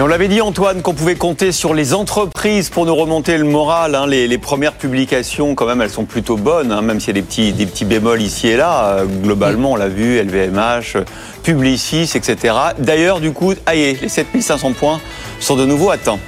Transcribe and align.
Et 0.00 0.02
on 0.02 0.06
l'avait 0.06 0.28
dit 0.28 0.40
Antoine 0.40 0.80
qu'on 0.80 0.94
pouvait 0.94 1.14
compter 1.14 1.52
sur 1.52 1.74
les 1.74 1.92
entreprises 1.92 2.70
pour 2.70 2.86
nous 2.86 2.96
remonter 2.96 3.36
le 3.36 3.44
moral. 3.44 3.94
Hein. 3.94 4.06
Les, 4.06 4.38
premières 4.38 4.72
publications, 4.72 5.54
quand 5.54 5.66
même, 5.66 5.82
elles 5.82 5.90
sont 5.90 6.06
plutôt 6.06 6.38
bonnes, 6.38 6.72
hein, 6.72 6.80
même 6.80 7.00
s'il 7.00 7.14
y 7.14 7.18
a 7.18 7.22
des 7.52 7.66
petits, 7.66 7.84
bémols 7.84 8.22
ici 8.22 8.48
et 8.48 8.56
là. 8.56 8.94
Euh, 8.94 9.04
globalement, 9.04 9.72
on 9.72 9.76
l'a 9.76 9.88
vu, 9.88 10.18
LVMH, 10.18 11.04
Publicis, 11.42 12.10
etc. 12.14 12.54
D'ailleurs, 12.78 13.20
du 13.20 13.32
coup, 13.32 13.52
aïe, 13.66 13.98
les 14.00 14.08
7500 14.08 14.72
points 14.72 15.02
sont 15.38 15.56
de 15.56 15.66
nouveau 15.66 15.90
atteints. 15.90 16.18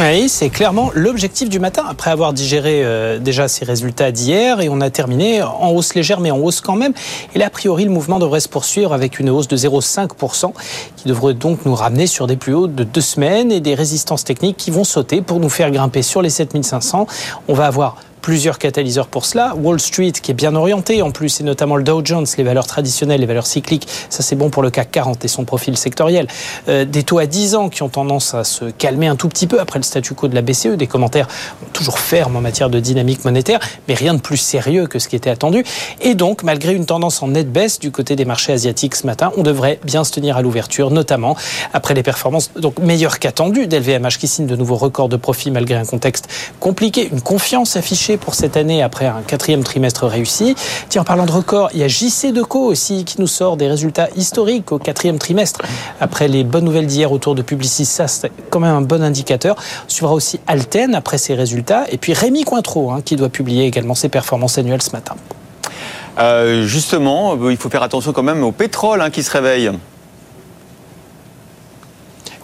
Oui, 0.00 0.28
c'est 0.28 0.48
clairement 0.48 0.92
l'objectif 0.94 1.48
du 1.48 1.58
matin, 1.58 1.82
après 1.88 2.12
avoir 2.12 2.32
digéré 2.32 2.84
euh, 2.84 3.18
déjà 3.18 3.48
ces 3.48 3.64
résultats 3.64 4.12
d'hier, 4.12 4.60
et 4.60 4.68
on 4.68 4.80
a 4.80 4.90
terminé 4.90 5.42
en 5.42 5.70
hausse 5.70 5.96
légère, 5.96 6.20
mais 6.20 6.30
en 6.30 6.38
hausse 6.38 6.60
quand 6.60 6.76
même. 6.76 6.92
Et 7.34 7.38
là, 7.40 7.46
a 7.46 7.50
priori, 7.50 7.84
le 7.84 7.90
mouvement 7.90 8.20
devrait 8.20 8.38
se 8.38 8.48
poursuivre 8.48 8.92
avec 8.92 9.18
une 9.18 9.28
hausse 9.28 9.48
de 9.48 9.56
0,5%, 9.56 10.52
qui 10.94 11.08
devrait 11.08 11.34
donc 11.34 11.66
nous 11.66 11.74
ramener 11.74 12.06
sur 12.06 12.28
des 12.28 12.36
plus 12.36 12.54
hauts 12.54 12.68
de 12.68 12.84
deux 12.84 13.00
semaines 13.00 13.50
et 13.50 13.58
des 13.58 13.74
résistances 13.74 14.22
techniques 14.22 14.56
qui 14.56 14.70
vont 14.70 14.84
sauter 14.84 15.20
pour 15.20 15.40
nous 15.40 15.48
faire 15.48 15.72
grimper 15.72 16.02
sur 16.02 16.22
les 16.22 16.30
7500. 16.30 17.08
On 17.48 17.54
va 17.54 17.66
avoir 17.66 17.96
plusieurs 18.28 18.58
catalyseurs 18.58 19.06
pour 19.06 19.24
cela. 19.24 19.54
Wall 19.56 19.80
Street 19.80 20.12
qui 20.12 20.32
est 20.32 20.34
bien 20.34 20.54
orienté 20.54 21.00
en 21.00 21.10
plus, 21.12 21.40
et 21.40 21.44
notamment 21.44 21.76
le 21.76 21.82
Dow 21.82 22.02
Jones, 22.04 22.26
les 22.36 22.44
valeurs 22.44 22.66
traditionnelles, 22.66 23.20
les 23.20 23.26
valeurs 23.26 23.46
cycliques, 23.46 23.88
ça 24.10 24.22
c'est 24.22 24.36
bon 24.36 24.50
pour 24.50 24.62
le 24.62 24.68
CAC 24.68 24.90
40 24.90 25.24
et 25.24 25.28
son 25.28 25.46
profil 25.46 25.78
sectoriel. 25.78 26.26
Euh, 26.68 26.84
des 26.84 27.04
taux 27.04 27.20
à 27.20 27.24
10 27.24 27.54
ans 27.54 27.70
qui 27.70 27.82
ont 27.82 27.88
tendance 27.88 28.34
à 28.34 28.44
se 28.44 28.66
calmer 28.66 29.06
un 29.06 29.16
tout 29.16 29.30
petit 29.30 29.46
peu 29.46 29.58
après 29.60 29.78
le 29.78 29.82
statu 29.82 30.12
quo 30.12 30.28
de 30.28 30.34
la 30.34 30.42
BCE, 30.42 30.76
des 30.76 30.86
commentaires 30.86 31.26
toujours 31.72 31.98
fermes 31.98 32.36
en 32.36 32.42
matière 32.42 32.68
de 32.68 32.78
dynamique 32.80 33.24
monétaire, 33.24 33.60
mais 33.88 33.94
rien 33.94 34.12
de 34.12 34.20
plus 34.20 34.36
sérieux 34.36 34.88
que 34.88 34.98
ce 34.98 35.08
qui 35.08 35.16
était 35.16 35.30
attendu. 35.30 35.64
Et 36.02 36.14
donc, 36.14 36.42
malgré 36.42 36.74
une 36.74 36.84
tendance 36.84 37.22
en 37.22 37.28
nette 37.28 37.50
baisse 37.50 37.78
du 37.78 37.90
côté 37.90 38.14
des 38.14 38.26
marchés 38.26 38.52
asiatiques 38.52 38.96
ce 38.96 39.06
matin, 39.06 39.32
on 39.38 39.42
devrait 39.42 39.80
bien 39.84 40.04
se 40.04 40.12
tenir 40.12 40.36
à 40.36 40.42
l'ouverture, 40.42 40.90
notamment 40.90 41.34
après 41.72 41.94
les 41.94 42.02
performances 42.02 42.50
donc 42.56 42.78
meilleures 42.78 43.20
qu'attendues 43.20 43.68
d'LVMH 43.68 44.18
qui 44.20 44.28
signe 44.28 44.46
de 44.46 44.56
nouveaux 44.56 44.76
records 44.76 45.08
de 45.08 45.16
profit 45.16 45.50
malgré 45.50 45.76
un 45.76 45.86
contexte 45.86 46.28
compliqué, 46.60 47.08
une 47.10 47.22
confiance 47.22 47.74
affichée 47.74 48.17
pour 48.18 48.34
cette 48.34 48.56
année 48.56 48.82
après 48.82 49.06
un 49.06 49.22
quatrième 49.22 49.64
trimestre 49.64 50.06
réussi. 50.06 50.54
Tiens, 50.88 51.02
en 51.02 51.04
parlant 51.04 51.26
de 51.26 51.32
record, 51.32 51.70
il 51.72 51.80
y 51.80 51.82
a 51.82 51.88
JC 51.88 52.32
Deco 52.32 52.60
aussi 52.60 53.04
qui 53.04 53.20
nous 53.20 53.26
sort 53.26 53.56
des 53.56 53.68
résultats 53.68 54.08
historiques 54.16 54.72
au 54.72 54.78
quatrième 54.78 55.18
trimestre. 55.18 55.62
Après 56.00 56.28
les 56.28 56.44
bonnes 56.44 56.64
nouvelles 56.64 56.86
d'hier 56.86 57.12
autour 57.12 57.34
de 57.34 57.42
Publicis, 57.42 57.84
ça 57.84 58.08
c'est 58.08 58.30
quand 58.50 58.60
même 58.60 58.74
un 58.74 58.82
bon 58.82 59.02
indicateur. 59.02 59.56
On 59.86 59.88
suivra 59.88 60.14
aussi 60.14 60.40
Alten 60.46 60.94
après 60.94 61.18
ses 61.18 61.34
résultats. 61.34 61.84
Et 61.90 61.98
puis 61.98 62.12
Rémi 62.12 62.44
Cointreau 62.44 62.90
hein, 62.90 63.00
qui 63.04 63.16
doit 63.16 63.28
publier 63.28 63.66
également 63.66 63.94
ses 63.94 64.08
performances 64.08 64.58
annuelles 64.58 64.82
ce 64.82 64.90
matin. 64.90 65.14
Euh, 66.18 66.66
justement, 66.66 67.36
il 67.48 67.56
faut 67.56 67.70
faire 67.70 67.82
attention 67.82 68.12
quand 68.12 68.22
même 68.22 68.42
au 68.42 68.52
pétrole 68.52 69.00
hein, 69.00 69.10
qui 69.10 69.22
se 69.22 69.30
réveille. 69.30 69.70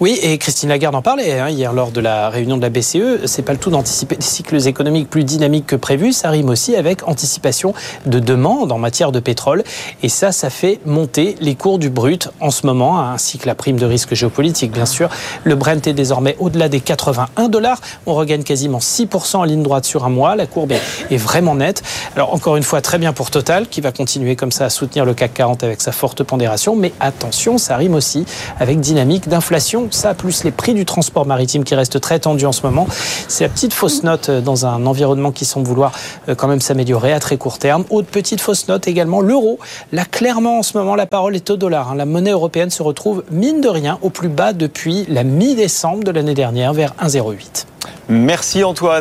Oui, 0.01 0.19
et 0.23 0.39
Christine 0.39 0.71
Lagarde 0.71 0.97
en 0.97 1.03
parlait 1.03 1.39
hein, 1.39 1.49
hier 1.49 1.73
lors 1.73 1.93
de 1.93 2.01
la 2.01 2.29
réunion 2.29 2.57
de 2.57 2.63
la 2.63 2.69
BCE. 2.69 3.27
C'est 3.27 3.43
pas 3.43 3.53
le 3.53 3.61
tout 3.61 3.71
d'anticiper 3.71 4.17
des 4.17 4.25
cycles 4.25 4.67
économiques 4.67 5.09
plus 5.09 5.23
dynamiques 5.23 5.67
que 5.67 5.77
prévu. 5.77 6.13
Ça 6.13 6.31
rime 6.31 6.49
aussi 6.49 6.75
avec 6.75 7.07
anticipation 7.07 7.75
de 8.05 8.19
demande 8.19 8.73
en 8.73 8.79
matière 8.79 9.13
de 9.13 9.21
pétrole. 9.21 9.63
Et 10.03 10.09
ça, 10.09 10.33
ça 10.33 10.51
fait 10.51 10.81
monter 10.85 11.37
les 11.41 11.55
cours 11.55 11.79
du 11.79 11.91
brut 11.91 12.29
en 12.41 12.51
ce 12.51 12.67
moment, 12.67 13.01
ainsi 13.01 13.39
que 13.39 13.47
la 13.47 13.55
prime 13.55 13.79
de 13.79 13.87
risque 13.87 14.15
géopolitique, 14.15 14.73
bien 14.73 14.85
sûr. 14.85 15.11
Le 15.45 15.55
Brent 15.55 15.87
est 15.87 15.93
désormais 15.93 16.35
au-delà 16.41 16.69
des 16.69 16.81
81 16.81 17.49
dollars. 17.49 17.81
On 18.07 18.15
regagne 18.15 18.43
quasiment 18.43 18.79
6% 18.79 19.37
en 19.37 19.45
ligne 19.45 19.63
droite 19.63 19.85
sur 19.85 20.05
un 20.05 20.11
mois. 20.11 20.35
La 20.35 20.47
courbe 20.47 20.73
est 20.73 21.17
vraiment 21.17 21.55
nette. 21.55 21.85
Alors, 22.17 22.35
encore 22.35 22.57
une 22.57 22.65
fois, 22.65 22.81
très 22.81 22.99
bien 22.99 23.13
pour 23.13 23.31
Total, 23.31 23.69
qui 23.69 23.81
va 23.81 23.93
continuer 23.93 24.35
comme 24.35 24.51
ça 24.51 24.65
à 24.65 24.71
soutenir 24.71 25.05
le 25.05 25.15
CAC 25.15 25.35
40 25.35 25.63
avec 25.63 25.81
sa 25.81 25.93
forte 25.93 26.25
pondération. 26.25 26.75
Mais 26.75 26.93
attention, 26.99 27.59
ça 27.59 27.77
rime 27.77 27.95
aussi 27.95 28.27
avec 28.59 28.81
dynamique 28.81 29.29
d'inflation 29.29 29.84
ça, 29.93 30.15
plus 30.15 30.45
les 30.45 30.51
prix 30.51 30.75
du 30.75 30.85
transport 30.85 31.27
maritime 31.27 31.65
qui 31.65 31.75
restent 31.75 32.01
très 32.01 32.19
tendus 32.19 32.47
en 32.47 32.53
ce 32.53 32.63
moment. 32.63 32.87
C'est 33.29 33.45
la 33.45 33.51
petite 33.51 33.73
fausse 33.73 34.03
note 34.03 34.29
euh, 34.29 34.41
dans 34.41 34.67
un 34.67 34.87
environnement 34.87 35.33
qui 35.33 35.45
semble 35.45 35.67
vouloir 35.67 35.93
euh, 36.29 36.35
quand 36.35 36.49
même 36.49 36.61
s'améliorer 36.61 37.13
à 37.13 37.21
très 37.21 37.37
court 37.37 37.59
terme. 37.59 37.85
Autre 37.91 38.09
petite 38.09 38.41
fausse 38.41 38.69
note 38.69 38.89
également, 38.89 39.21
l'euro. 39.21 39.59
Là, 39.93 40.05
clairement, 40.05 40.59
en 40.59 40.63
ce 40.63 40.77
moment, 40.79 40.95
la 40.95 41.07
parole 41.07 41.37
est 41.37 41.51
au 41.51 41.57
dollar. 41.57 41.93
Hein. 41.93 41.97
La 41.97 42.07
monnaie 42.07 42.31
européenne 42.31 42.71
se 42.71 42.83
retrouve, 42.83 43.25
mine 43.31 43.61
de 43.61 43.69
rien, 43.69 43.99
au 44.03 44.11
plus 44.11 44.29
bas 44.29 44.53
depuis 44.53 45.05
la 45.09 45.25
mi-décembre 45.25 46.05
de 46.05 46.11
l'année 46.11 46.35
dernière, 46.35 46.73
vers 46.73 46.95
1,08. 47.03 47.67
Merci 48.09 48.65
Antoine. 48.65 48.93